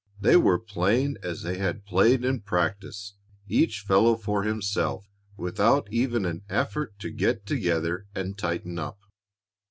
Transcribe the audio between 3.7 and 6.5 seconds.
fellow for himself, without even an